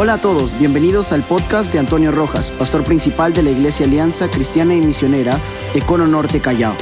[0.00, 4.28] Hola a todos, bienvenidos al podcast de Antonio Rojas, pastor principal de la Iglesia Alianza
[4.30, 5.36] Cristiana y Misionera
[5.74, 6.76] de Cono Norte Callao.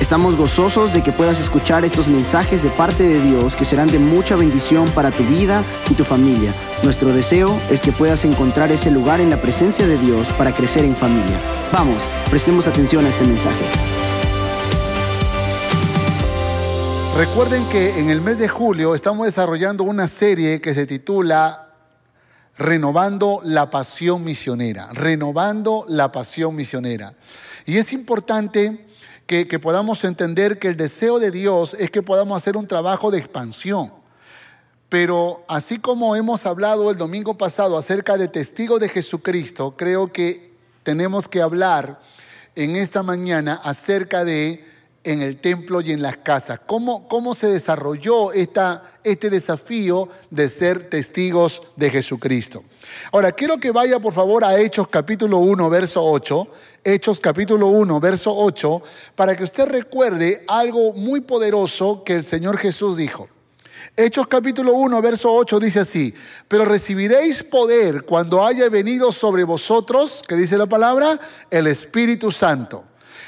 [0.00, 4.00] Estamos gozosos de que puedas escuchar estos mensajes de parte de Dios que serán de
[4.00, 6.52] mucha bendición para tu vida y tu familia.
[6.82, 10.84] Nuestro deseo es que puedas encontrar ese lugar en la presencia de Dios para crecer
[10.84, 11.38] en familia.
[11.72, 13.64] Vamos, prestemos atención a este mensaje.
[17.16, 21.65] Recuerden que en el mes de julio estamos desarrollando una serie que se titula
[22.58, 27.14] renovando la pasión misionera, renovando la pasión misionera.
[27.66, 28.86] Y es importante
[29.26, 33.18] que, podamos entender que el deseo de Dios es que podamos hacer un trabajo de
[33.18, 33.92] expansión.
[34.88, 40.52] Pero así como hemos hablado el domingo pasado acerca de testigos de Jesucristo, creo que
[40.84, 42.00] tenemos que hablar
[42.54, 44.64] en esta mañana acerca de
[45.06, 46.60] en el templo y en las casas.
[46.66, 52.64] ¿Cómo, cómo se desarrolló esta, este desafío de ser testigos de Jesucristo?
[53.12, 56.48] Ahora, quiero que vaya por favor a Hechos capítulo 1, verso 8.
[56.84, 58.82] Hechos capítulo 1, verso 8,
[59.14, 63.28] para que usted recuerde algo muy poderoso que el Señor Jesús dijo.
[63.96, 66.12] Hechos capítulo 1, verso 8 dice así,
[66.48, 71.18] pero recibiréis poder cuando haya venido sobre vosotros, que dice la palabra,
[71.50, 72.84] el Espíritu Santo.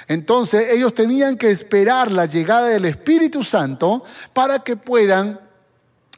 [0.08, 5.38] Entonces ellos tenían que esperar la llegada del Espíritu Santo para que puedan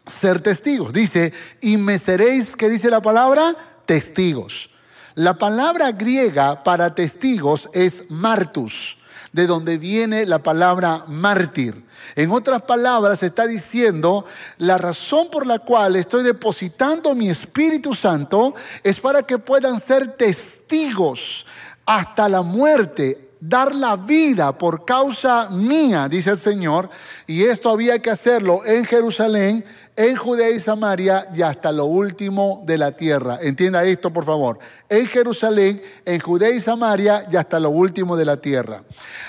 [0.06, 0.92] ser testigos.
[0.92, 3.54] Dice, y me seréis, ¿qué dice la palabra?
[3.86, 4.70] Testigos.
[5.16, 8.98] La palabra griega para testigos es martus,
[9.32, 11.84] de donde viene la palabra mártir.
[12.14, 14.24] En otras palabras, está diciendo,
[14.58, 20.16] la razón por la cual estoy depositando mi Espíritu Santo es para que puedan ser
[20.16, 21.46] testigos
[21.86, 26.90] hasta la muerte, dar la vida por causa mía, dice el Señor,
[27.26, 29.64] y esto había que hacerlo en Jerusalén,
[29.96, 33.38] en Judea y Samaria y hasta lo último de la tierra.
[33.40, 34.58] Entienda esto, por favor.
[34.88, 38.82] En Jerusalén, en Judea y Samaria y hasta lo último de la tierra.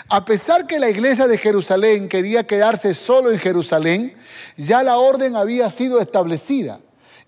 [0.09, 4.13] A pesar que la iglesia de Jerusalén quería quedarse solo en Jerusalén,
[4.57, 6.79] ya la orden había sido establecida.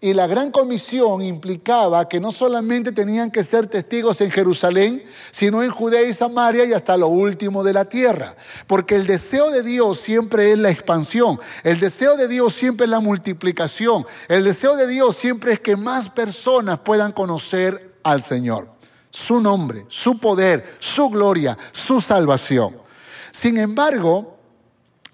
[0.03, 5.64] Y la gran comisión implicaba que no solamente tenían que ser testigos en Jerusalén, sino
[5.64, 8.36] en Judea y Samaria y hasta lo último de la tierra.
[8.68, 12.90] Porque el deseo de Dios siempre es la expansión, el deseo de Dios siempre es
[12.90, 18.68] la multiplicación, el deseo de Dios siempre es que más personas puedan conocer al Señor,
[19.09, 22.75] su nombre, su poder, su gloria, su salvación.
[23.31, 24.32] Sin embargo,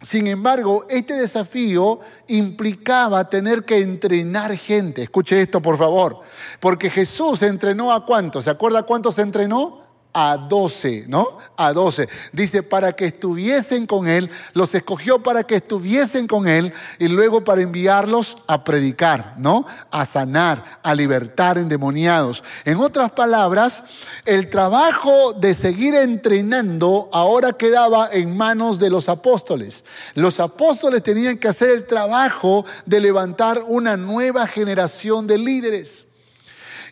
[0.02, 5.04] sin embargo, este desafío implicaba tener que entrenar gente.
[5.04, 6.22] Escuche esto, por favor.
[6.62, 8.46] Porque Jesús entrenó a cuántos.
[8.46, 9.79] ¿Se acuerda cuántos entrenó?
[10.12, 11.38] A doce, ¿no?
[11.56, 12.09] A doce.
[12.34, 17.44] Dice, para que estuviesen con Él, los escogió para que estuviesen con Él y luego
[17.44, 19.66] para enviarlos a predicar, ¿no?
[19.92, 22.44] A sanar, a libertar endemoniados.
[22.66, 23.84] En otras palabras,
[24.25, 29.86] el trabajo de seguir entrenando ahora quedaba en manos de los apóstoles.
[30.16, 36.08] Los apóstoles tenían que hacer el trabajo de levantar una nueva generación de líderes.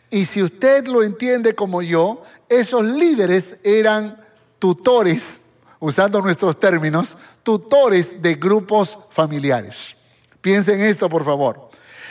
[0.10, 4.20] Y si usted lo entiende como yo, esos líderes eran
[4.60, 5.42] tutores,
[5.80, 9.96] usando nuestros términos, tutores de grupos familiares.
[10.42, 11.70] Piensen esto, por favor.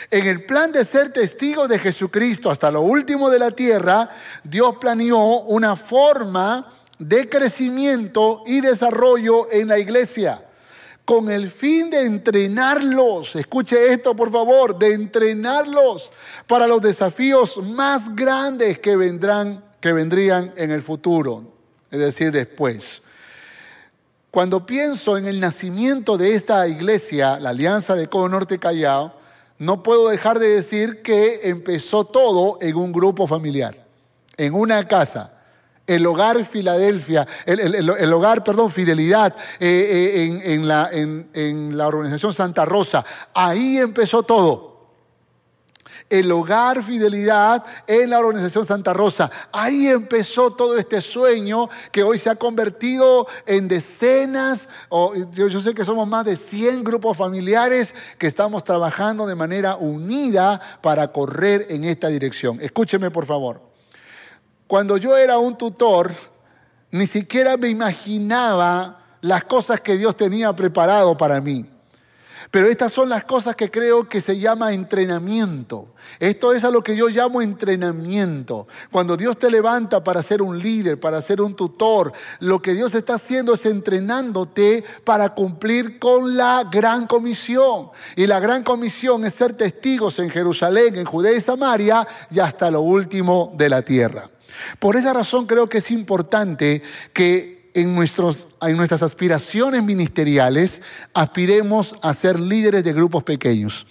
[0.09, 4.09] En el plan de ser testigo de Jesucristo hasta lo último de la tierra,
[4.43, 10.41] Dios planeó una forma de crecimiento y desarrollo en la iglesia
[11.07, 16.11] con el fin de entrenarlos, escuche esto por favor, de entrenarlos
[16.47, 21.43] para los desafíos más grandes que vendrán, que vendrían en el futuro,
[21.91, 23.01] es decir, después.
[24.31, 29.13] Cuando pienso en el nacimiento de esta iglesia, la Alianza de Codo Norte Callao,
[29.59, 33.85] no puedo dejar de decir que empezó todo en un grupo familiar,
[34.37, 35.33] en una casa
[35.87, 42.65] el hogar Filadelfia, el, hogar, perdón, Fidelidad eh, eh, en, la, en la organización Santa
[42.65, 43.05] Rosa.
[43.33, 44.76] Ahí empezó todo.
[46.09, 49.29] El hogar Fidelidad en la organización Santa Rosa.
[49.51, 55.73] Ahí empezó todo este sueño que hoy se ha convertido en decenas, o yo sé
[55.73, 61.67] que somos más de 100 grupos familiares que estamos trabajando de manera unida para correr
[61.69, 62.59] en esta dirección.
[62.61, 63.61] Escúcheme por favor.
[64.67, 66.13] Cuando yo era un tutor,
[66.91, 71.65] ni siquiera me imaginaba las cosas que Dios tenía preparado para mí.
[72.51, 75.93] Pero estas son las cosas que creo que se llama entrenamiento.
[76.19, 78.67] Esto es a lo que yo llamo entrenamiento.
[78.91, 82.95] Cuando Dios te levanta para ser un líder, para ser un tutor, lo que Dios
[82.95, 87.89] está haciendo es entrenándote para cumplir con la gran comisión.
[88.15, 92.71] Y la gran comisión es ser testigos en Jerusalén, en Judea y Samaria y hasta
[92.71, 94.29] lo último de la tierra.
[94.79, 96.81] Por esa razón creo que es importante
[97.13, 100.81] que en, nuestros, en nuestras aspiraciones ministeriales
[101.13, 103.85] aspiremos a ser líderes de grupos pequeños.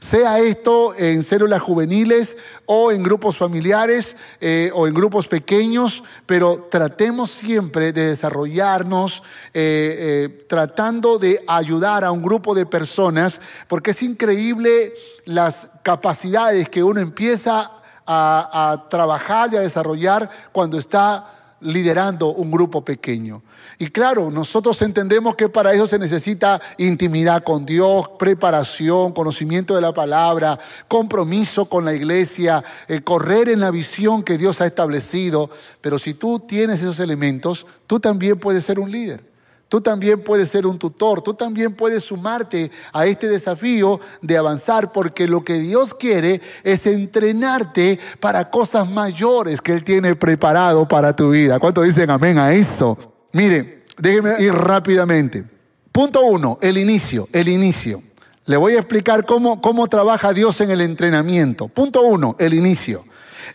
[0.00, 2.36] Sea esto en células juveniles
[2.66, 9.22] o en grupos familiares eh, o en grupos pequeños, pero tratemos siempre de desarrollarnos
[9.54, 14.92] eh, eh, tratando de ayudar a un grupo de personas, porque es increíble
[15.24, 17.70] las capacidades que uno empieza
[18.04, 23.42] a, a trabajar y a desarrollar cuando está liderando un grupo pequeño.
[23.78, 29.80] Y claro, nosotros entendemos que para eso se necesita intimidad con Dios, preparación, conocimiento de
[29.80, 35.50] la palabra, compromiso con la iglesia, eh, correr en la visión que Dios ha establecido.
[35.80, 39.28] Pero si tú tienes esos elementos, tú también puedes ser un líder.
[39.68, 44.92] Tú también puedes ser un tutor, tú también puedes sumarte a este desafío de avanzar,
[44.92, 51.14] porque lo que Dios quiere es entrenarte para cosas mayores que Él tiene preparado para
[51.14, 51.58] tu vida.
[51.58, 52.96] ¿Cuánto dicen amén a eso?
[53.32, 55.44] Mire, déjeme ir rápidamente.
[55.92, 58.02] Punto uno, el inicio, el inicio.
[58.46, 61.68] Le voy a explicar cómo, cómo trabaja Dios en el entrenamiento.
[61.68, 63.04] Punto uno, el inicio.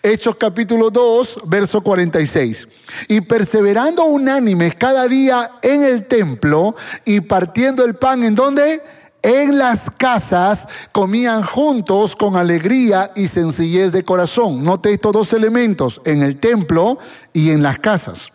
[0.02, 2.68] Hechos capítulo 2, verso 46.
[3.10, 6.76] Y perseverando unánimes cada día en el templo
[7.06, 8.82] y partiendo el pan, ¿en dónde?
[9.22, 14.64] En las casas comían juntos con alegría y sencillez de corazón.
[14.64, 16.98] Note estos dos elementos, en el templo
[17.32, 18.32] y en las casas.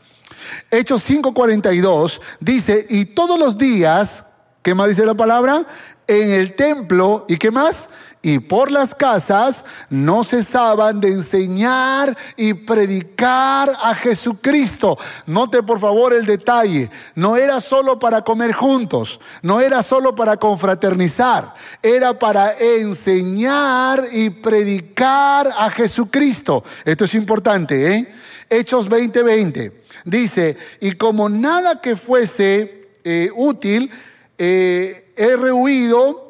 [0.70, 4.24] Hechos 5:42 dice, y todos los días,
[4.62, 5.66] ¿qué más dice la palabra?
[6.06, 7.90] En el templo, ¿y qué más?
[8.28, 14.98] Y por las casas no cesaban de enseñar y predicar a Jesucristo.
[15.24, 20.36] Note por favor el detalle, no era solo para comer juntos, no era solo para
[20.36, 26.62] confraternizar, era para enseñar y predicar a Jesucristo.
[26.84, 28.12] Esto es importante, ¿eh?
[28.50, 29.72] Hechos 20:20
[30.04, 33.90] dice, y como nada que fuese eh, útil,
[34.36, 36.27] eh, he rehuido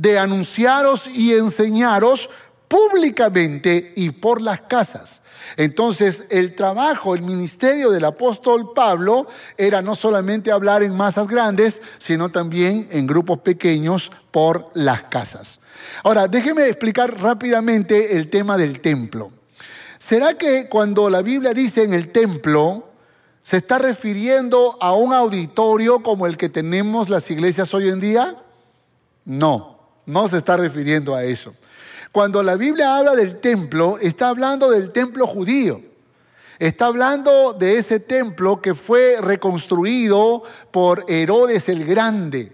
[0.00, 2.30] de anunciaros y enseñaros
[2.68, 5.22] públicamente y por las casas.
[5.56, 9.26] Entonces, el trabajo, el ministerio del apóstol Pablo
[9.56, 15.58] era no solamente hablar en masas grandes, sino también en grupos pequeños por las casas.
[16.04, 19.32] Ahora, déjeme explicar rápidamente el tema del templo.
[19.98, 22.88] ¿Será que cuando la Biblia dice en el templo,
[23.42, 28.36] se está refiriendo a un auditorio como el que tenemos las iglesias hoy en día?
[29.24, 29.79] No.
[30.06, 31.54] No se está refiriendo a eso.
[32.12, 35.80] Cuando la Biblia habla del templo, está hablando del templo judío.
[36.58, 42.52] Está hablando de ese templo que fue reconstruido por Herodes el Grande.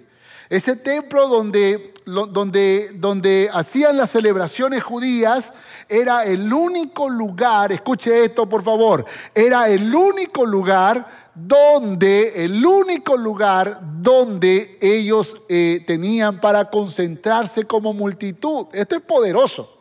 [0.49, 5.53] Ese templo donde, donde, donde hacían las celebraciones judías
[5.89, 9.05] era el único lugar, escuche esto por favor,
[9.35, 11.05] era el único lugar
[11.37, 18.67] donde, el único lugar donde ellos eh, tenían para concentrarse como multitud.
[18.73, 19.77] Esto es poderoso.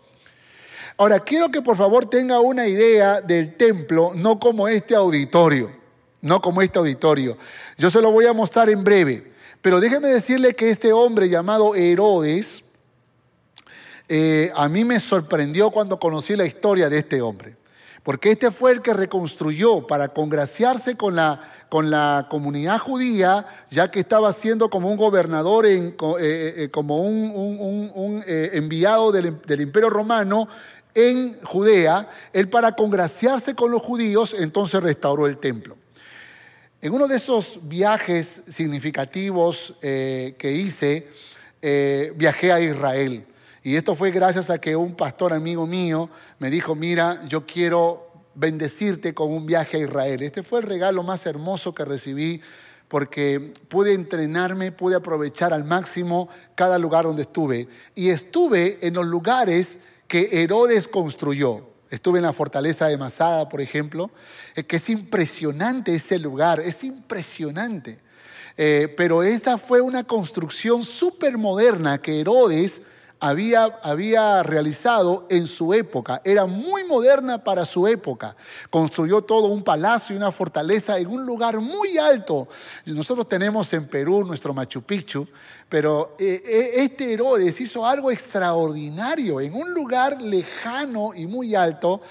[0.97, 5.71] Ahora, quiero que por favor tenga una idea del templo, no como este auditorio,
[6.21, 7.37] no como este auditorio.
[7.77, 9.31] Yo se lo voy a mostrar en breve,
[9.61, 12.63] pero déjeme decirle que este hombre llamado Herodes,
[14.07, 17.55] eh, a mí me sorprendió cuando conocí la historia de este hombre
[18.05, 23.89] porque este fue el que reconstruyó para congraciarse con la, con la comunidad judía, ya
[23.89, 29.61] que estaba siendo como un gobernador, en, eh, eh, eh, como un, enviado del, del
[29.61, 30.47] imperio romano
[30.93, 35.75] en Judea, él para congraciarse con los judíos, entonces restauró el templo.
[36.83, 41.07] En uno de esos viajes significativos que hice,
[42.15, 43.25] viajé a Israel.
[43.65, 46.07] Y esto fue gracias a que un pastor amigo mío
[46.37, 50.21] me dijo, mira, yo quiero bendecirte con un viaje a Israel.
[50.21, 52.41] Este fue el regalo más hermoso que recibí
[52.87, 57.67] porque pude entrenarme, pude aprovechar al máximo cada lugar donde estuve.
[57.95, 61.67] Y estuve en los lugares que Herodes construyó.
[61.89, 64.11] Estuve en la fortaleza de Masada, por ejemplo,
[64.53, 67.97] eh, que es impresionante ese lugar, es impresionante.
[68.57, 72.83] Eh, pero esa fue una construcción súper moderna que Herodes
[73.27, 76.21] había, había realizado en su época.
[76.23, 78.35] Era muy moderna para su época.
[78.69, 82.47] Construyó todo un palacio y una fortaleza en un lugar muy alto.
[82.85, 85.27] Nosotros tenemos en Perú nuestro Machu Picchu,
[85.67, 92.01] pero eh, eh, este Herodes hizo algo extraordinario en un lugar lejano y muy alto.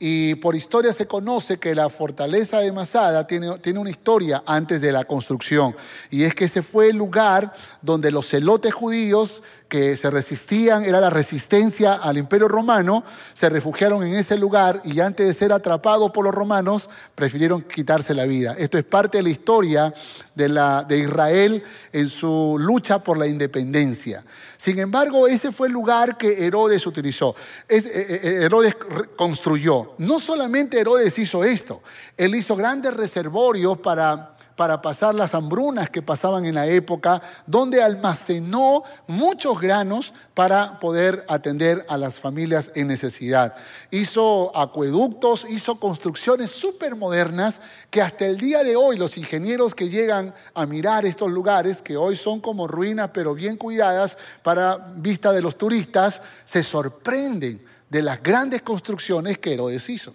[0.00, 4.80] Y por historia se conoce que la fortaleza de Masada tiene, tiene, una historia antes
[4.80, 5.74] de la construcción.
[6.10, 11.00] Y es que ese fue el lugar donde los celotes judíos que se resistían, era
[11.00, 16.10] la resistencia al imperio romano, se refugiaron en ese lugar y antes de ser atrapados
[16.10, 18.54] por los romanos, prefirieron quitarse la vida.
[18.58, 19.94] Esto es parte de la historia
[20.34, 24.24] de, la, de Israel en su lucha por la independencia.
[24.56, 27.36] Sin embargo, ese fue el lugar que Herodes utilizó.
[27.68, 28.74] Eh, eh, eh, Herodes
[29.16, 29.94] construyó.
[29.98, 31.82] No solamente Herodes hizo esto,
[32.16, 37.80] él hizo grandes reservorios para para pasar las hambrunas que pasaban en la época, donde
[37.80, 43.54] almacenó muchos granos para poder atender a las familias en necesidad.
[43.92, 49.90] Hizo acueductos, hizo construcciones súper modernas que hasta el día de hoy los ingenieros que
[49.90, 55.30] llegan a mirar estos lugares, que hoy son como ruinas pero bien cuidadas para vista
[55.30, 60.12] de los turistas, se sorprenden de las grandes construcciones que Herodes hizo.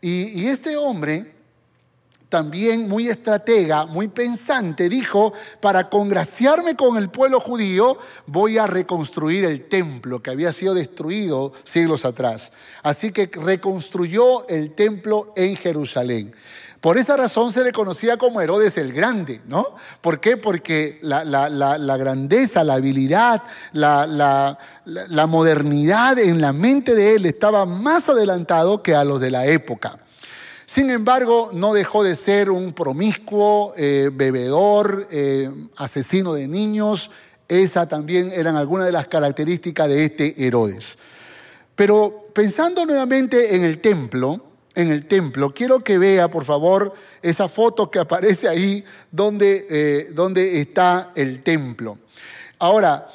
[0.00, 1.43] Y, y este hombre
[2.34, 9.44] también muy estratega, muy pensante, dijo, para congraciarme con el pueblo judío, voy a reconstruir
[9.44, 12.50] el templo que había sido destruido siglos atrás.
[12.82, 16.34] Así que reconstruyó el templo en Jerusalén.
[16.80, 19.68] Por esa razón se le conocía como Herodes el Grande, ¿no?
[20.00, 20.36] ¿Por qué?
[20.36, 21.22] Porque la,
[21.96, 24.58] grandeza, la habilidad, la,
[25.28, 30.00] modernidad en la mente de él estaba más adelantado que a los de la época.
[30.66, 37.10] Sin embargo, no dejó de ser un promiscuo, eh, bebedor, eh, asesino de niños.
[37.48, 40.96] Esa también eran algunas de las características de este Herodes.
[41.74, 44.40] Pero pensando nuevamente en el templo,
[44.74, 50.08] en el templo, quiero que vea, por favor, esa foto que aparece ahí donde, eh,
[50.12, 51.98] donde está el templo.
[52.58, 53.10] Ahora,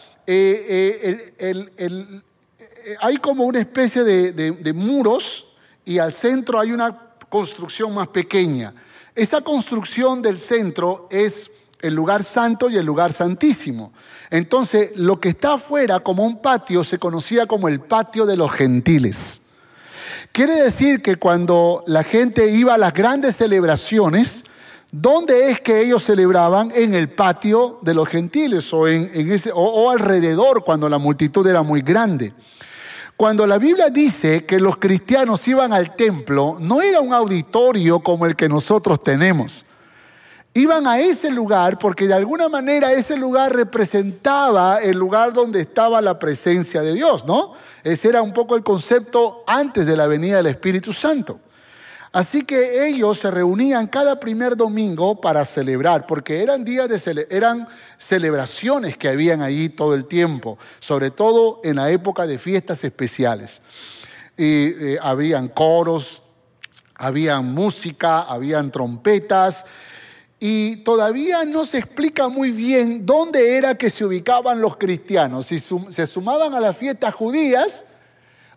[3.02, 5.54] hay como una especie de muros
[5.84, 8.74] y al centro hay una construcción más pequeña.
[9.16, 13.94] Esa construcción del centro es el lugar santo y el lugar santísimo.
[14.30, 18.52] Entonces, lo que está afuera como un patio se conocía como el patio de los
[18.52, 19.42] gentiles.
[20.32, 24.44] Quiere decir que cuando la gente iba a las grandes celebraciones,
[24.92, 26.72] ¿dónde es que ellos celebraban?
[26.76, 31.64] En el patio de los gentiles o, en, ese, o alrededor cuando la multitud era
[31.64, 32.34] muy grande.
[33.20, 38.26] Cuando la Biblia dice que los cristianos iban al templo, no era un auditorio como
[38.26, 39.66] el que nosotros tenemos.
[40.54, 46.00] Iban a ese lugar porque de alguna manera ese lugar representaba el lugar donde estaba
[46.00, 47.52] la presencia de Dios, ¿no?
[47.84, 51.42] Ese era un poco el concepto antes de la venida del Espíritu Santo.
[52.12, 57.68] Así que ellos se reunían cada primer domingo para celebrar, porque eran días de eran
[57.98, 63.62] celebraciones que habían ahí todo el tiempo, sobre todo en la época de fiestas especiales.
[64.38, 66.24] Eh, habían coros,
[66.96, 69.66] habían música, habían trompetas,
[70.40, 75.60] y todavía no se explica muy bien dónde era que se ubicaban los cristianos, si
[75.60, 77.84] se sumaban a las fiestas judías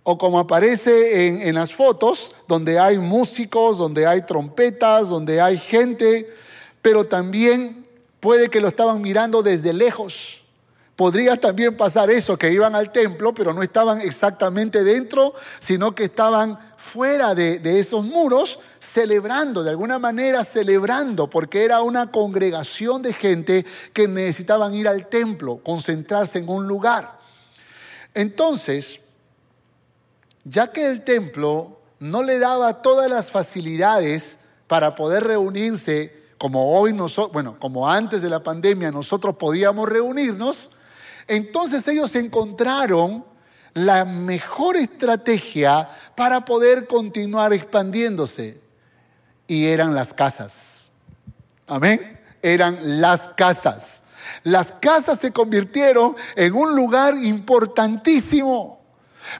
[0.04, 6.28] o como aparece en, las fotos, donde hay músicos, donde hay trompetas, donde hay gente,
[6.80, 7.86] pero también
[8.18, 10.42] puede que lo estaban mirando desde lejos.
[10.96, 16.04] Podría también pasar eso, que iban al templo, pero no estaban exactamente dentro, sino que
[16.04, 23.02] estaban fuera de, de, esos muros, celebrando, de alguna manera celebrando, porque era una congregación
[23.02, 27.18] de gente que necesitaban ir al templo, concentrarse en un lugar.
[28.14, 29.00] Entonces,
[30.44, 36.92] ya que el templo no le daba todas las facilidades para poder reunirse como hoy
[36.92, 40.70] nosotros, bueno, como antes de la pandemia nosotros podíamos reunirnos,
[41.28, 43.24] entonces ellos encontraron
[43.74, 48.60] la mejor estrategia para poder continuar expandiéndose
[49.46, 50.92] y eran las casas.
[51.68, 52.20] Amén.
[52.42, 54.04] Eran las casas.
[54.42, 58.81] Las casas se convirtieron en un lugar importantísimo.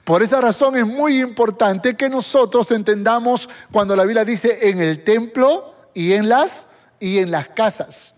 [0.03, 5.03] Por esa razón es muy importante que nosotros entendamos cuando la Biblia dice en el
[5.03, 6.67] templo y en las
[6.99, 8.13] y en las casas.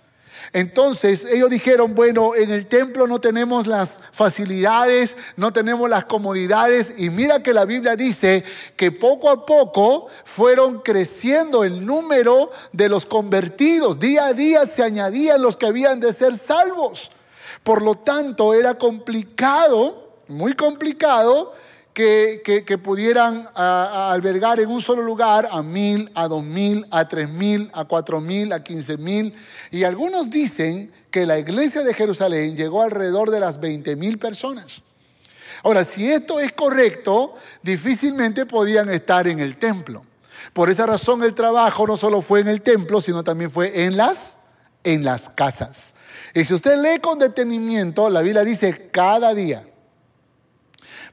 [0.53, 6.93] Entonces ellos dijeron, bueno, en el templo no tenemos las facilidades, no tenemos las comodidades
[6.97, 8.43] y mira que la Biblia dice
[8.77, 14.83] que poco a poco fueron creciendo el número de los convertidos, día a día se
[14.83, 17.11] añadían los que habían de ser salvos.
[17.63, 21.53] Por lo tanto, era complicado muy complicado
[21.95, 27.69] que, pudieran albergar en un solo lugar a mil, a dos mil, a tres mil,
[27.73, 29.33] a cuatro mil, a quince mil.
[29.71, 34.81] Y algunos dicen que la iglesia de Jerusalén llegó alrededor de las veinte mil personas.
[35.63, 40.05] Ahora, si esto es correcto, difícilmente podían estar en el templo.
[40.51, 43.95] Por esa razón el trabajo no solo fue en el templo, sino también fue en
[43.95, 44.39] las,
[44.83, 45.95] en las casas.
[46.33, 49.65] Y si usted lee con detenimiento, la Biblia dice cada día.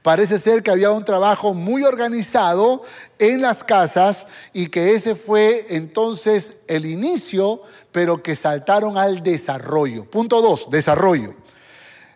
[0.03, 2.81] Parece ser que había un trabajo muy organizado
[3.19, 7.61] en las casas y que ese fue entonces el inicio,
[7.93, 10.03] pero que saltaron al desarrollo.
[10.03, 11.33] Punto dos, desarrollo.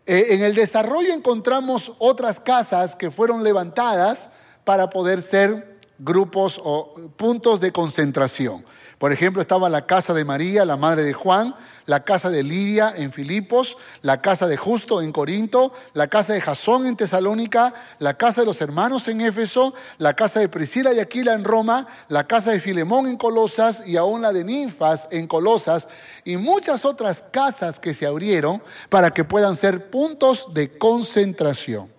[0.06, 4.32] Eh, en el desarrollo encontramos otras casas que fueron levantadas
[4.65, 8.65] para poder ser grupos o puntos de concentración.
[8.98, 11.56] Por ejemplo, estaba la casa de María, la madre de Juan,
[11.88, 16.41] la casa de Lidia en Filipos, la casa de Justo en Corinto, la casa de
[16.41, 21.00] Jasón en Tesalónica, la casa de los hermanos en Éfeso, la casa de Priscila y
[21.00, 25.27] Aquila en Roma, la casa de Filemón en Colosas y aún la de Ninfas en
[25.27, 25.88] Colosas
[26.25, 31.89] y muchas otras casas que se abrieron para que puedan ser puntos de concentración.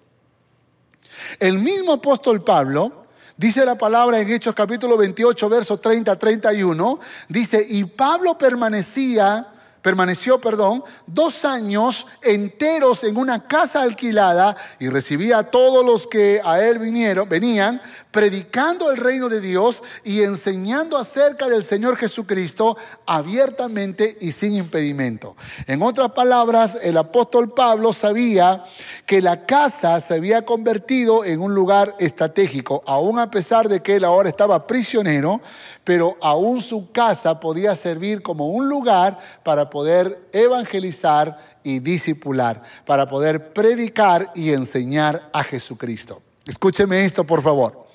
[1.41, 7.65] El mismo apóstol Pablo Dice la palabra en Hechos capítulo 28, versos 30 31, dice,
[7.69, 9.47] y Pablo permanecía
[9.83, 16.41] permaneció, perdón, dos años enteros en una casa alquilada y recibía a todos los que
[16.45, 17.81] a él vinieron, venían,
[18.11, 25.37] predicando el reino de Dios y enseñando acerca del Señor Jesucristo abiertamente y sin impedimento.
[25.67, 28.65] En otras palabras, el apóstol Pablo sabía
[29.07, 33.97] que la casa se había convertido en un lugar estratégico, aun a pesar de que
[33.97, 35.41] él ahora estaba prisionero,
[35.85, 43.07] pero aún su casa podía servir como un lugar para poder evangelizar y discipular, para
[43.07, 46.23] poder predicar y enseñar a Jesucristo.
[46.47, 47.87] Escúcheme esto, por favor.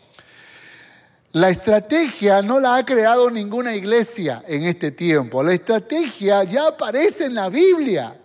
[1.32, 5.42] La estrategia no la ha creado ninguna iglesia en este tiempo.
[5.42, 8.15] La estrategia ya aparece en la Biblia.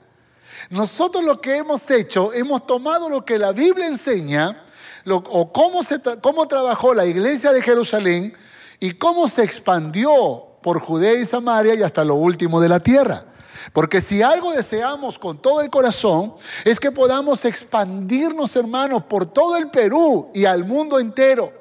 [0.69, 4.65] Nosotros lo que hemos hecho, hemos tomado lo que la Biblia enseña,
[5.07, 8.35] o cómo, se cómo trabajó la iglesia de Jerusalén,
[8.81, 13.25] y cómo se expandió por Judea y Samaria y hasta lo último de la tierra.
[13.73, 16.35] Porque si algo deseamos con todo el corazón
[16.65, 21.53] es que podamos expandirnos, hermanos, por todo el Perú y al mundo entero.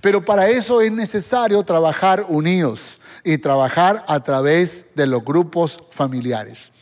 [0.00, 6.72] Pero para eso es necesario trabajar unidos y trabajar a través de los grupos familiares.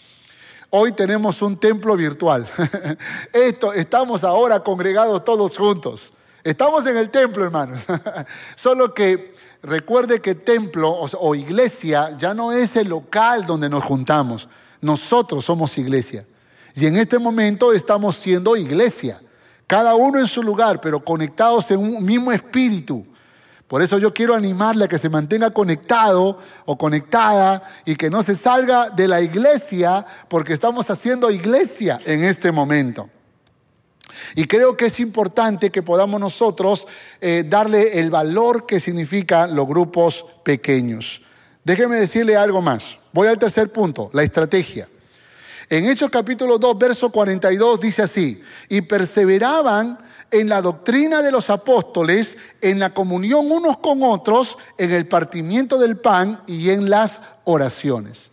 [0.70, 2.48] Hoy tenemos un templo virtual.
[3.32, 6.13] Esto, estamos ahora congregados todos juntos.
[6.44, 7.80] Estamos en el templo, hermanos.
[8.54, 14.46] Solo que Recuerde que templo o, iglesia ya no es el local donde nos juntamos.
[14.82, 16.26] Nosotros somos iglesia.
[16.74, 19.18] Y en este momento estamos siendo iglesia.
[19.66, 23.06] Cada uno en su lugar, pero conectados en un mismo espíritu.
[23.66, 28.22] Por eso yo quiero animarle a que se mantenga conectado o conectada y que no
[28.22, 33.08] se salga de la iglesia porque estamos haciendo iglesia en este momento.
[34.34, 36.86] Y creo que es importante que podamos nosotros
[37.20, 41.22] eh, darle el valor que significan los grupos pequeños.
[41.64, 42.98] Déjeme decirle algo más.
[43.12, 44.88] Voy al tercer punto, la estrategia.
[45.70, 49.98] En Hechos capítulo 2, verso 42 dice así, y perseveraban
[50.30, 55.78] en la doctrina de los apóstoles, en la comunión unos con otros, en el partimiento
[55.78, 58.32] del pan y en las oraciones.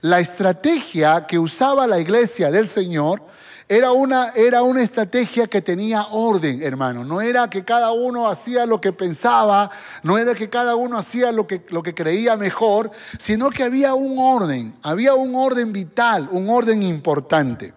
[0.00, 3.22] La estrategia que usaba la iglesia del Señor
[3.68, 7.04] era una, era una estrategia que tenía orden, hermano.
[7.04, 9.70] No era que cada uno hacía lo que pensaba,
[10.02, 13.94] no era que cada uno hacía lo que, lo que creía mejor, sino que había
[13.94, 17.72] un orden, había un orden vital, un orden importante.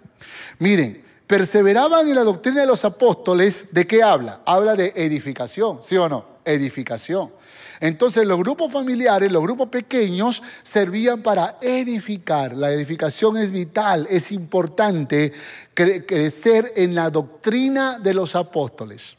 [0.59, 4.41] Miren, perseveraban en la doctrina de los apóstoles, ¿de qué habla?
[4.45, 6.37] Habla de edificación, ¿sí o no?
[6.43, 7.31] Edificación.
[7.79, 12.53] Entonces los grupos familiares, los grupos pequeños, servían para edificar.
[12.53, 15.31] La edificación es vital, es importante
[15.73, 19.17] crecer en la doctrina de los apóstoles.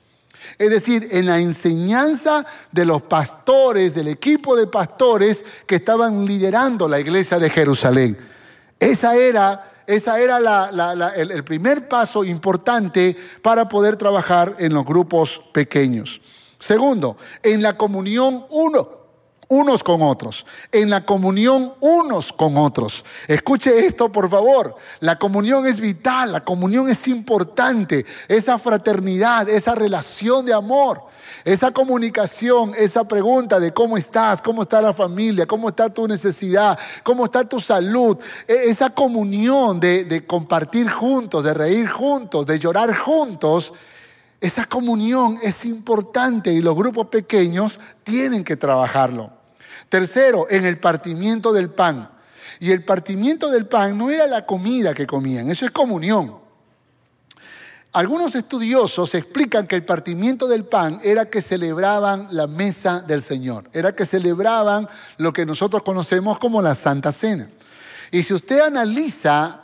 [0.57, 6.89] Es decir, en la enseñanza de los pastores, del equipo de pastores que estaban liderando
[6.89, 8.17] la iglesia de Jerusalén.
[8.79, 10.71] Esa era, esa era
[11.17, 16.21] el, el primer paso importante para poder trabajar en los grupos pequeños.
[16.59, 18.99] Segundo, en la comunión uno,
[19.49, 23.05] unos con otros, en la comunión unos con otros.
[23.27, 24.75] Escuche esto, por favor.
[25.01, 31.03] La comunión es vital, la comunión es importante, esa fraternidad, esa relación de amor.
[31.45, 36.79] Esa comunicación, esa pregunta de cómo estás, cómo está la familia, cómo está tu necesidad,
[37.03, 42.59] cómo está tu salud, e, esa comunión de, de compartir juntos, de reír juntos, de
[42.59, 43.73] llorar juntos,
[44.41, 49.33] esa comunión es importante y los grupos pequeños tienen que trabajarlo.
[49.89, 52.11] Tercero, en el partimiento del pan.
[52.61, 56.37] Y el partimiento del pan no era la comida que comían, eso es comunión.
[57.93, 63.69] Algunos estudiosos explican que el partimiento del pan era que celebraban la mesa del Señor,
[63.73, 67.49] era que celebraban lo que nosotros conocemos como la Santa Cena.
[68.11, 69.63] Y si usted analiza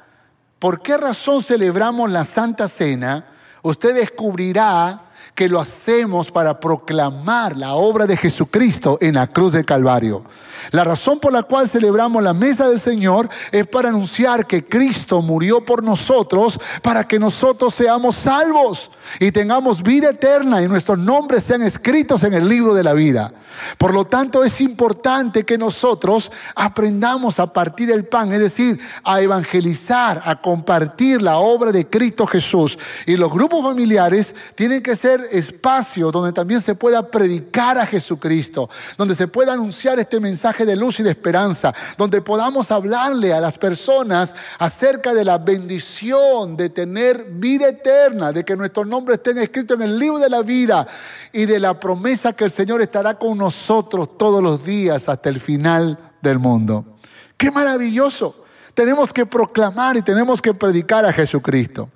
[0.58, 3.26] por qué razón celebramos la Santa Cena,
[3.64, 5.00] usted descubrirá
[5.34, 10.24] que lo hacemos para proclamar la obra de Jesucristo en la cruz del Calvario.
[10.70, 15.20] La razón por la cual celebramos la mesa del Señor es para anunciar que Cristo
[15.22, 21.44] murió por nosotros para que nosotros seamos salvos y tengamos vida eterna y nuestros nombres
[21.44, 23.32] sean escritos en el libro de la vida.
[23.78, 29.20] Por lo tanto, es importante que nosotros aprendamos a partir el pan, es decir, a
[29.20, 32.78] evangelizar, a compartir la obra de Cristo Jesús.
[33.06, 38.68] Y los grupos familiares tienen que ser espacios donde también se pueda predicar a Jesucristo,
[38.96, 43.40] donde se pueda anunciar este mensaje de luz y de esperanza, donde podamos hablarle a
[43.40, 49.38] las personas acerca de la bendición de tener vida eterna, de que nuestros nombres estén
[49.38, 50.86] escritos en el libro de la vida
[51.32, 55.40] y de la promesa que el Señor estará con nosotros todos los días hasta el
[55.40, 56.96] final del mundo.
[57.36, 58.44] Qué maravilloso.
[58.74, 61.90] Tenemos que proclamar y tenemos que predicar a Jesucristo.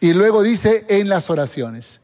[0.00, 1.99] Y luego dice en las oraciones.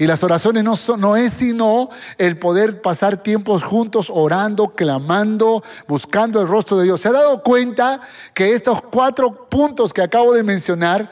[0.00, 5.62] Y las oraciones no, son, no es sino el poder pasar tiempos juntos orando, clamando,
[5.86, 7.02] buscando el rostro de Dios.
[7.02, 8.00] ¿Se ha dado cuenta
[8.32, 11.10] que estos cuatro puntos que acabo de mencionar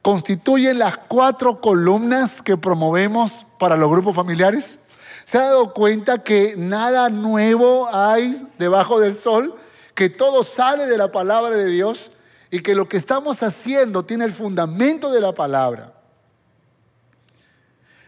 [0.00, 4.78] constituyen las cuatro columnas que promovemos para los grupos familiares?
[5.24, 9.56] ¿Se ha dado cuenta que nada nuevo hay debajo del sol?
[9.96, 12.12] Que todo sale de la palabra de Dios
[12.52, 15.94] y que lo que estamos haciendo tiene el fundamento de la palabra.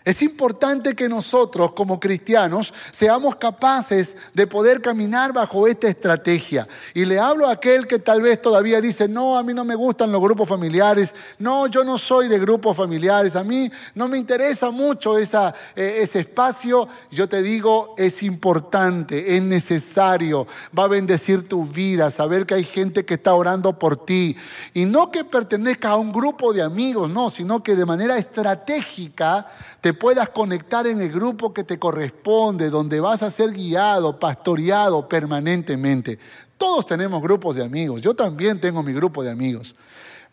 [0.05, 6.67] Es importante que nosotros como cristianos seamos capaces de poder caminar bajo esta estrategia.
[6.93, 9.77] Y le hablo a aquel que tal vez todavía dice, no, a mí no me
[9.77, 14.19] gustan los grupos familiares, no, yo no soy de grupos familiares, a mí no me
[14.19, 16.89] interesa mucho esa, eh, ese espacio.
[17.11, 22.65] Yo te digo, es importante, es necesario, va a bendecir tu vida, saber que hay
[22.65, 24.37] gente que está orando por ti.
[24.75, 29.47] Y no que pertenezca a un grupo de amigos, no, sino que de manera estratégica
[29.81, 35.09] te puedas conectar en el grupo que te corresponde, donde vas a ser guiado, pastoreado
[35.09, 36.19] permanentemente.
[36.57, 39.75] Todos tenemos grupos de amigos, yo también tengo mi grupo de amigos.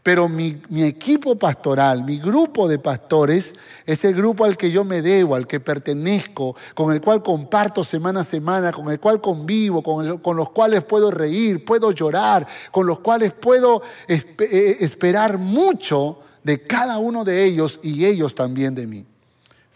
[0.01, 3.53] Pero mi, equipo pastoral, mi grupo de pastores,
[3.85, 7.83] es el grupo al que yo me debo, al que pertenezco, con el cual comparto
[7.83, 12.47] semana a semana, con el cual convivo, con, con los cuales puedo reír, puedo llorar,
[12.71, 18.73] con los cuales puedo eh, esperar mucho de cada uno de ellos y ellos también
[18.75, 19.05] de mí.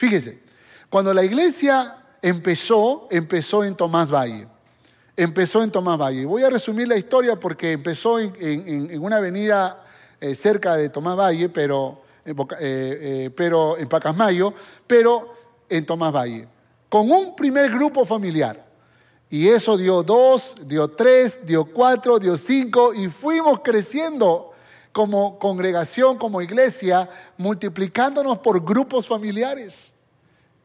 [0.03, 0.37] Fíjese,
[0.89, 4.45] cuando la iglesia empezó, empezó en Tomás Valle.
[5.15, 6.25] Empezó en Tomás Valle.
[6.25, 9.81] Voy a resumir la historia porque empezó en, una avenida
[10.19, 14.53] eh, cerca de Tomás Valle, pero, eh, eh, pero en Pacasmayo,
[14.85, 15.33] pero
[15.69, 16.49] en Tomás Valle,
[16.89, 18.61] con un primer grupo familiar.
[19.29, 24.53] Y eso dio dos, dio tres, dio cuatro, dio cinco, y fuimos creciendo
[24.93, 29.92] como congregación, como iglesia, multiplicándonos por grupos familiares.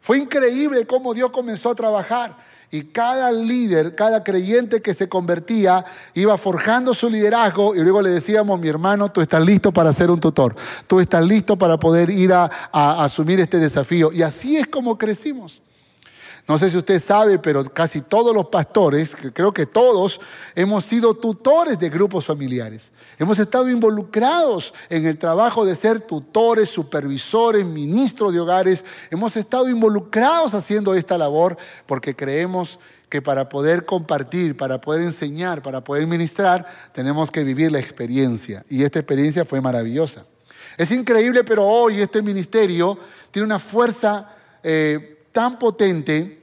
[0.00, 2.36] Fue increíble cómo Dios comenzó a trabajar.
[2.70, 5.84] Y cada líder, cada creyente que se convertía,
[6.14, 10.10] iba forjando su liderazgo y luego le decíamos, mi hermano, tú estás listo para ser
[10.10, 10.54] un tutor,
[10.86, 14.12] tú estás listo para poder ir a, a asumir este desafío.
[14.12, 15.62] Y así es como crecimos.
[16.48, 20.18] No sé si usted sabe, pero casi todos los pastores, creo que todos,
[20.54, 22.90] hemos sido tutores de grupos familiares.
[23.18, 28.82] Hemos estado involucrados en el trabajo de ser tutores, supervisores, ministros de hogares.
[29.10, 32.80] Hemos estado involucrados haciendo esta labor porque creemos
[33.10, 38.64] que para poder compartir, para poder enseñar, para poder ministrar, tenemos que vivir la experiencia.
[38.70, 40.24] Y esta experiencia fue maravillosa.
[40.78, 42.98] Es increíble, pero hoy este ministerio
[43.30, 46.37] tiene una fuerza eh, tan potente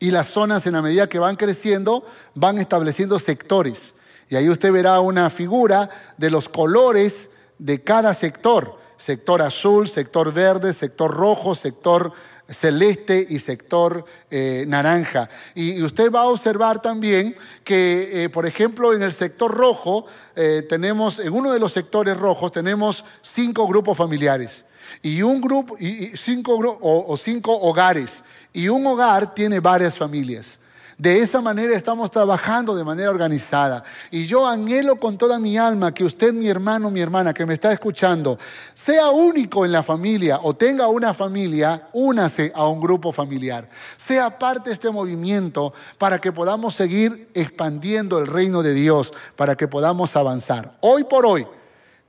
[0.00, 3.94] y las zonas en la medida que van creciendo van estableciendo sectores.
[4.28, 8.80] Y ahí usted verá una figura de los colores de cada sector.
[8.96, 12.12] sector azul, sector verde, sector rojo, sector
[12.50, 15.28] celeste y sector eh, naranja.
[15.54, 20.66] Y, usted va a observar también que, eh, por ejemplo, en el sector rojo, eh,
[20.68, 24.64] tenemos, en uno de los sectores rojos, tenemos cinco grupos familiares
[25.02, 28.22] y un grupo, y cinco, o cinco hogares.
[28.52, 30.60] Y un hogar tiene varias familias.
[31.00, 33.82] De esa manera estamos trabajando de manera organizada.
[34.10, 37.54] Y yo anhelo con toda mi alma que usted, mi hermano, mi hermana, que me
[37.54, 38.36] está escuchando,
[38.74, 43.66] sea único en la familia o tenga una familia, únase a un grupo familiar.
[43.96, 49.56] Sea parte de este movimiento para que podamos seguir expandiendo el reino de Dios, para
[49.56, 50.76] que podamos avanzar.
[50.82, 51.46] Hoy por hoy,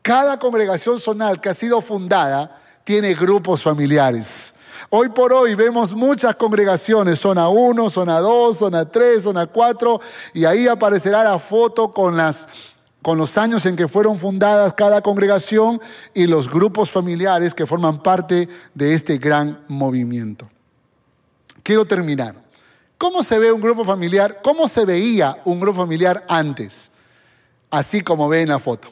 [0.01, 4.50] cada congregación zonal que ha sido fundada tiene grupos familiares.
[4.93, 10.01] Hoy por hoy vemos muchas congregaciones, zona 1, zona 2, zona 3, zona 4,
[10.33, 12.17] y ahí aparecerá la foto con,
[13.17, 15.79] los años en que fueron fundadas cada congregación
[16.13, 20.49] y los grupos familiares que forman parte de este gran movimiento.
[21.63, 22.35] Quiero terminar.
[22.97, 24.39] ¿Cómo se ve un grupo familiar?
[24.43, 26.91] ¿Cómo se veía un grupo familiar antes?
[27.69, 28.89] Así como ve en la foto.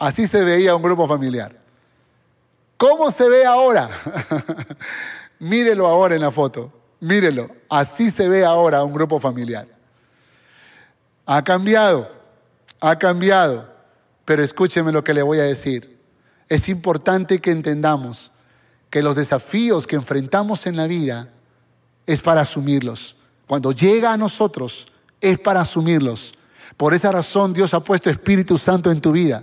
[0.00, 1.56] Así se veía un grupo familiar.
[2.76, 3.88] ¿Cómo se ve ahora?
[5.38, 6.72] Mírelo ahora en la foto.
[7.00, 7.48] Mírelo.
[7.68, 9.66] Así se ve ahora un grupo familiar.
[11.26, 12.10] Ha cambiado.
[12.80, 13.68] Ha cambiado.
[14.24, 15.98] Pero escúcheme lo que le voy a decir.
[16.48, 18.32] Es importante que entendamos
[18.90, 21.28] que los desafíos que enfrentamos en la vida
[22.06, 23.16] es para asumirlos.
[23.46, 24.86] Cuando llega a nosotros
[25.20, 26.32] es para asumirlos.
[26.76, 29.42] Por esa razón Dios ha puesto Espíritu Santo en tu vida.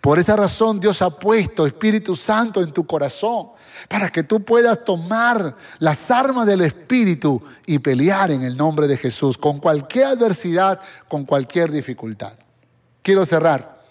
[0.00, 3.48] Por esa razón Dios ha puesto Espíritu Santo en tu corazón
[3.88, 8.96] para que tú puedas tomar las armas del Espíritu y pelear en el nombre de
[8.96, 12.32] Jesús con cualquier adversidad, con cualquier dificultad.
[13.02, 13.82] Quiero cerrar.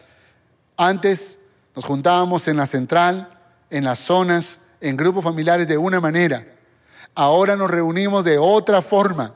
[0.78, 1.39] Antes
[1.76, 3.30] nos juntábamos en la central,
[3.69, 6.45] en las zonas, en grupos familiares de una manera.
[7.15, 9.34] Ahora nos reunimos de otra forma.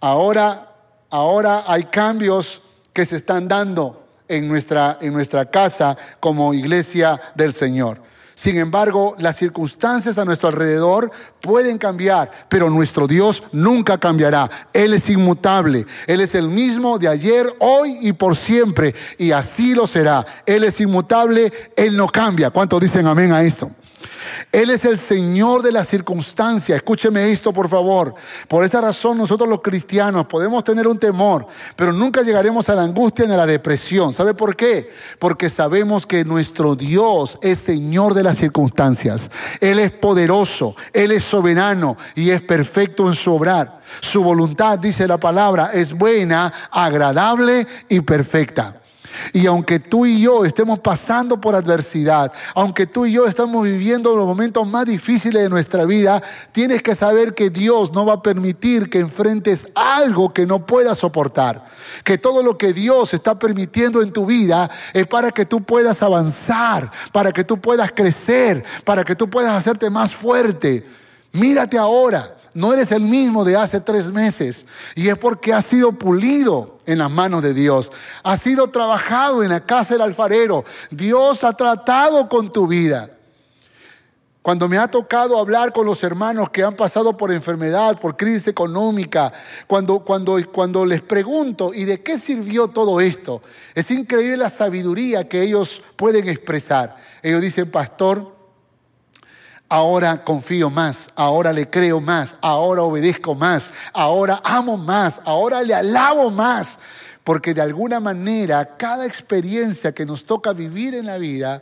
[0.00, 0.72] Ahora,
[1.10, 7.52] ahora hay cambios que se están dando en nuestra, en nuestra casa como iglesia del
[7.52, 8.00] Señor.
[8.34, 11.10] Sin embargo, las circunstancias a nuestro alrededor
[11.40, 14.50] pueden cambiar, pero nuestro Dios nunca cambiará.
[14.72, 15.86] Él es inmutable.
[16.08, 18.92] Él es el mismo de ayer, hoy y por siempre.
[19.18, 20.24] Y así lo será.
[20.46, 21.52] Él es inmutable.
[21.76, 22.50] Él no cambia.
[22.50, 23.70] ¿Cuántos dicen amén a esto?
[24.52, 26.76] Él es el Señor de la circunstancia.
[26.76, 28.14] Escúcheme esto, por favor.
[28.48, 32.82] Por esa razón nosotros los cristianos podemos tener un temor, pero nunca llegaremos a la
[32.82, 34.12] angustia ni a la depresión.
[34.12, 34.88] ¿Sabe por qué?
[35.18, 39.30] Porque sabemos que nuestro Dios es Señor de las circunstancias.
[39.60, 43.80] Él es poderoso, Él es soberano y es perfecto en su obrar.
[44.00, 48.80] Su voluntad, dice la palabra, es buena, agradable y perfecta.
[49.32, 54.14] Y aunque tú y yo estemos pasando por adversidad, aunque tú y yo estamos viviendo
[54.16, 56.22] los momentos más difíciles de nuestra vida,
[56.52, 60.98] tienes que saber que Dios no va a permitir que enfrentes algo que no puedas
[60.98, 61.64] soportar.
[62.04, 66.02] Que todo lo que Dios está permitiendo en tu vida es para que tú puedas
[66.02, 70.84] avanzar, para que tú puedas crecer, para que tú puedas hacerte más fuerte.
[71.32, 74.64] Mírate ahora no eres el mismo de hace tres meses.
[74.94, 77.90] Y es porque has sido pulido en las manos de Dios.
[78.22, 80.64] Has sido trabajado en la casa del alfarero.
[80.90, 83.10] Dios ha tratado con tu vida.
[84.44, 88.46] Cuando me ha tocado hablar con los hermanos que han pasado por enfermedad, por crisis
[88.48, 89.32] económica,
[89.66, 93.40] cuando, cuando, cuando les pregunto, ¿y de qué sirvió todo esto?
[93.74, 96.94] Es increíble la sabiduría que ellos pueden expresar.
[97.22, 98.33] Ellos dicen, pastor,
[99.74, 105.74] ahora confío más, ahora le creo más, ahora obedezco más, ahora amo más, ahora le
[105.74, 106.78] alabo más,
[107.24, 111.60] porque de alguna manera cada experiencia que nos toca vivir en la vida,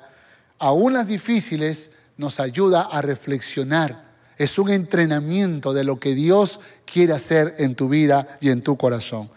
[0.59, 4.05] aún las difíciles, nos ayuda a reflexionar.
[4.37, 8.77] Es un entrenamiento de lo que Dios quiere hacer en tu vida y en tu
[8.77, 9.31] corazón.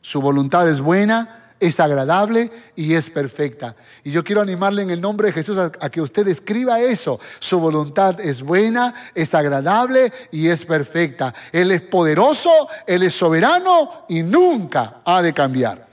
[0.00, 3.74] Su voluntad es buena, es agradable y es perfecta.
[4.02, 7.18] Y yo quiero animarle en el nombre de Jesús a, que usted escriba eso.
[7.38, 11.32] Su voluntad es buena, es agradable y es perfecta.
[11.52, 12.50] Él es poderoso,
[12.86, 15.86] Él es soberano y nunca ha de cambiar.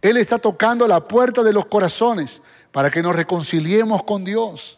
[0.00, 4.77] Él está tocando la puerta de los corazones para que nos reconciliemos con Dios.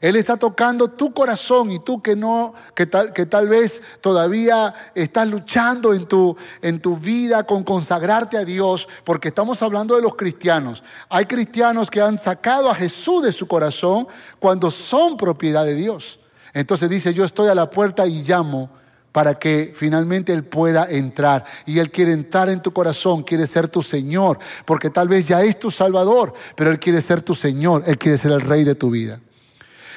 [0.00, 4.72] Él está tocando tu corazón y tú que no, que tal, que tal vez todavía
[4.94, 10.02] estás luchando en tu, en tu vida con consagrarte a Dios, porque estamos hablando de
[10.02, 10.82] los cristianos.
[11.10, 14.08] Hay cristianos que han sacado a Jesús de su corazón
[14.38, 16.18] cuando son propiedad de Dios.
[16.54, 18.70] Entonces dice, yo estoy a la puerta y llamo
[19.12, 21.44] para que finalmente Él pueda entrar.
[21.66, 25.42] Y Él quiere entrar en tu corazón, quiere ser tu Señor, porque tal vez ya
[25.42, 28.74] es tu Salvador, pero Él quiere ser tu Señor, Él quiere ser el Rey de
[28.74, 29.20] tu vida.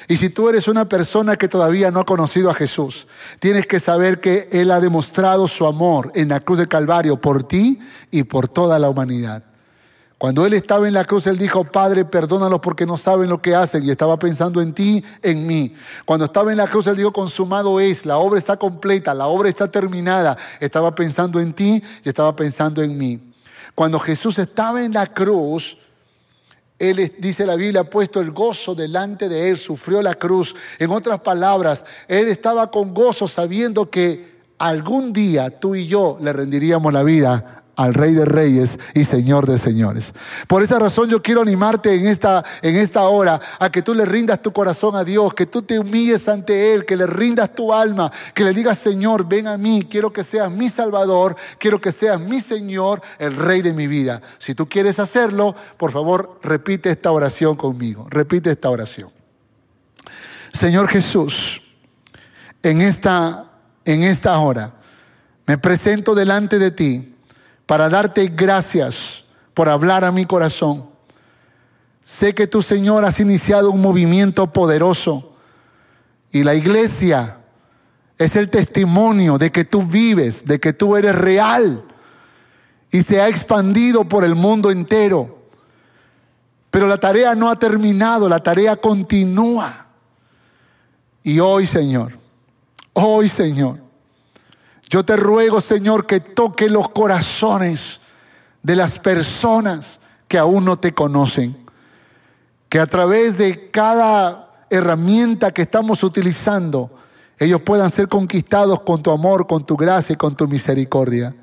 [0.08, 3.06] Y si tú eres una persona que todavía no ha conocido a Jesús,
[3.38, 7.44] tienes que saber que Él ha demostrado su amor en la cruz del Calvario por
[7.44, 7.78] ti
[8.10, 9.42] y por toda la humanidad.
[10.18, 13.54] Cuando Él estaba en la cruz, Él dijo, Padre, perdónalos porque no saben lo que
[13.54, 13.84] hacen.
[13.84, 15.74] Y estaba pensando en ti, en mí.
[16.04, 19.48] Cuando estaba en la cruz, Él dijo, consumado es, la obra está completa, la obra
[19.48, 20.36] está terminada.
[20.60, 23.34] Estaba pensando en ti y estaba pensando en mí.
[23.74, 25.76] Cuando Jesús estaba en la cruz,
[26.78, 30.54] él dice la Biblia, ha puesto el gozo delante de él, sufrió la cruz.
[30.78, 36.32] En otras palabras, él estaba con gozo sabiendo que algún día tú y yo le
[36.32, 40.12] rendiríamos la vida al Rey de Reyes y Señor de Señores.
[40.46, 44.04] Por esa razón yo quiero animarte en esta, en esta hora a que tú le
[44.04, 47.72] rindas tu corazón a Dios, que tú te humilles ante Él, que le rindas tu
[47.72, 51.92] alma, que le digas, Señor, ven a mí, quiero que seas mi Salvador, quiero que
[51.92, 54.20] seas mi Señor, el Rey de mi vida.
[54.38, 59.10] Si tú quieres hacerlo, por favor, repite esta oración conmigo, repite esta oración.
[60.52, 61.62] Señor Jesús,
[62.62, 63.50] en esta,
[63.84, 64.74] en esta hora
[65.46, 67.13] me presento delante de ti
[67.66, 69.24] para darte gracias
[69.54, 70.86] por hablar a mi corazón.
[72.04, 75.32] Sé que tú, Señor, has iniciado un movimiento poderoso
[76.30, 77.38] y la iglesia
[78.18, 81.82] es el testimonio de que tú vives, de que tú eres real
[82.90, 85.38] y se ha expandido por el mundo entero.
[86.70, 89.86] Pero la tarea no ha terminado, la tarea continúa.
[91.22, 92.12] Y hoy, Señor,
[92.92, 93.83] hoy, Señor,
[94.94, 97.98] yo te ruego, Señor, que toque los corazones
[98.62, 101.56] de las personas que aún no te conocen.
[102.68, 106.92] Que a través de cada herramienta que estamos utilizando,
[107.40, 111.34] ellos puedan ser conquistados con tu amor, con tu gracia y con tu misericordia.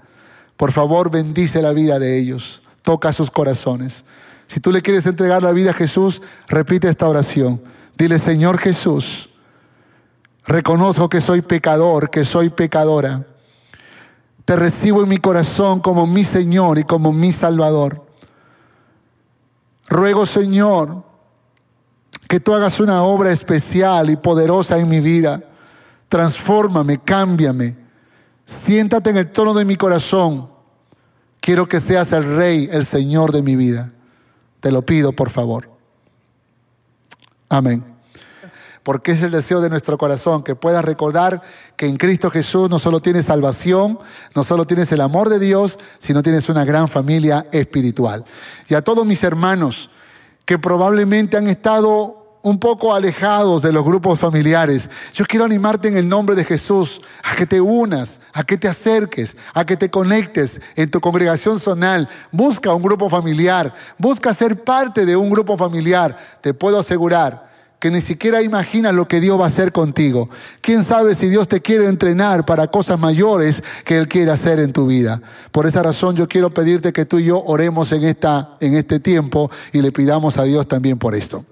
[0.55, 2.61] Por favor, bendice la vida de ellos.
[2.83, 4.05] Toca sus corazones.
[4.47, 7.61] Si tú le quieres entregar la vida a Jesús, repite esta oración.
[7.97, 9.29] Dile, Señor Jesús,
[10.45, 13.25] reconozco que soy pecador, que soy pecadora.
[14.45, 18.05] Te recibo en mi corazón como mi Señor y como mi Salvador.
[19.87, 21.03] Ruego, Señor,
[22.27, 25.43] que tú hagas una obra especial y poderosa en mi vida.
[26.09, 27.77] Transfórmame, cámbiame.
[28.45, 30.49] Siéntate en el trono de mi corazón.
[31.39, 33.91] Quiero que seas el Rey, el Señor de mi vida.
[34.59, 35.69] Te lo pido, por favor.
[37.49, 37.90] Amén
[38.83, 41.41] porque es el deseo de nuestro corazón, que puedas recordar
[41.75, 43.99] que en Cristo Jesús no solo tienes salvación,
[44.35, 48.25] no solo tienes el amor de Dios, sino tienes una gran familia espiritual.
[48.67, 49.91] Y a todos mis hermanos
[50.45, 55.95] que probablemente han estado un poco alejados de los grupos familiares, yo quiero animarte en
[55.95, 59.91] el nombre de Jesús a que te unas, a que te acerques, a que te
[59.91, 62.09] conectes en tu congregación zonal.
[62.31, 66.15] Busca un grupo familiar, busca ser parte de un grupo familiar.
[66.41, 67.50] Te puedo asegurar
[67.81, 70.29] que ni siquiera imaginas lo que Dios va a hacer contigo.
[70.61, 74.71] ¿Quién sabe si Dios te quiere entrenar para cosas mayores que Él quiere hacer en
[74.71, 75.19] tu vida?
[75.51, 78.99] Por esa razón yo quiero pedirte que tú y yo oremos en, esta, en este
[78.99, 81.43] tiempo y le pidamos a Dios también por esto.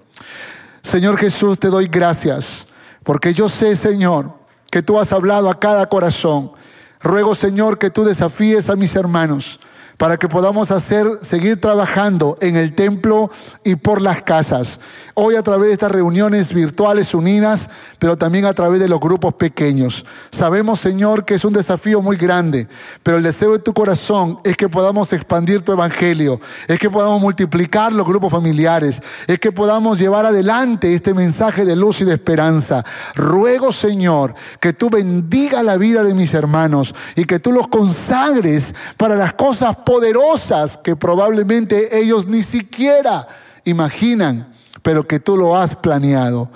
[0.82, 2.68] Señor Jesús, te doy gracias,
[3.02, 4.32] porque yo sé, Señor,
[4.70, 6.52] que tú has hablado a cada corazón.
[7.00, 9.58] Ruego, Señor, que tú desafíes a mis hermanos
[10.00, 13.30] para que podamos hacer, seguir trabajando en el templo
[13.64, 14.80] y por las casas.
[15.12, 19.34] Hoy a través de estas reuniones virtuales unidas, pero también a través de los grupos
[19.34, 20.06] pequeños.
[20.30, 22.66] Sabemos, Señor, que es un desafío muy grande,
[23.02, 27.20] pero el deseo de tu corazón es que podamos expandir tu evangelio, es que podamos
[27.20, 32.14] multiplicar los grupos familiares, es que podamos llevar adelante este mensaje de luz y de
[32.14, 32.82] esperanza.
[33.14, 38.74] Ruego, Señor, que tú bendiga la vida de mis hermanos y que tú los consagres
[38.96, 43.26] para las cosas poderosas que probablemente ellos ni siquiera
[43.64, 46.48] imaginan, pero que tú lo has planeado.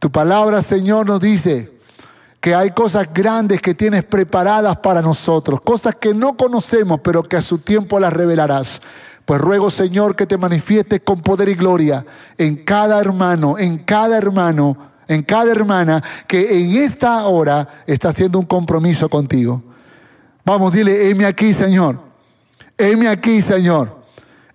[0.00, 1.70] Tu palabra, Señor, nos dice
[2.40, 7.36] que hay cosas grandes que tienes preparadas para nosotros, cosas que no conocemos, pero que
[7.36, 8.80] a su tiempo las revelarás.
[9.24, 12.04] Pues ruego, Señor, que te manifiestes con poder y gloria
[12.36, 18.40] en cada hermano, en cada hermano, en cada hermana que en esta hora está haciendo
[18.40, 19.62] un compromiso contigo.
[20.44, 22.09] Vamos, dile, heme aquí, Señor.
[22.80, 24.00] Heme aquí, Señor.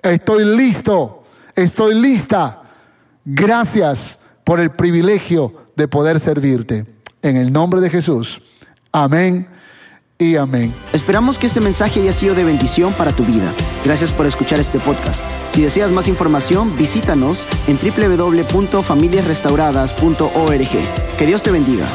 [0.02, 1.24] Estoy listo,
[1.56, 2.64] estoy lista.
[3.24, 6.88] Gracias por el privilegio de poder servirte.
[7.22, 8.42] En el nombre de Jesús.
[8.92, 9.46] Amén
[10.18, 10.74] y amén.
[10.94, 13.54] Esperamos que este mensaje haya sido de bendición para tu vida.
[13.84, 15.24] Gracias por escuchar este podcast.
[15.50, 20.70] Si deseas más información, visítanos en www.familiasrestauradas.org.
[21.18, 21.86] Que Dios te bendiga.